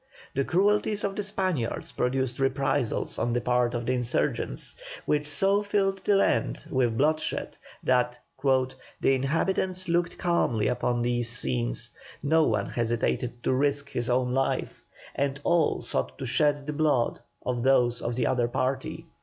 The 0.33 0.43
cruelties 0.43 1.03
of 1.03 1.15
the 1.15 1.21
Spaniards 1.21 1.91
produced 1.91 2.39
reprisals 2.39 3.19
on 3.19 3.33
the 3.33 3.39
part 3.41 3.75
of 3.75 3.85
the 3.85 3.93
insurgents, 3.93 4.73
which 5.05 5.27
so 5.27 5.61
filled 5.61 5.99
the 6.03 6.15
land 6.15 6.65
with 6.71 6.97
bloodshed 6.97 7.55
that 7.83 8.17
"the 8.43 8.75
inhabitants 9.13 9.87
looked 9.87 10.17
calmly 10.17 10.67
upon 10.69 11.03
these 11.03 11.29
scenes; 11.29 11.91
no 12.23 12.45
one 12.45 12.65
hesitated 12.71 13.43
to 13.43 13.53
risk 13.53 13.89
his 13.91 14.09
own 14.09 14.33
life, 14.33 14.83
and 15.13 15.39
all 15.43 15.81
sought 15.83 16.17
to 16.17 16.25
shed 16.25 16.65
the 16.65 16.73
blood 16.73 17.19
of 17.45 17.61
those 17.61 18.01
of 18.01 18.15
the 18.15 18.25
other 18.25 18.47
party." 18.47 19.05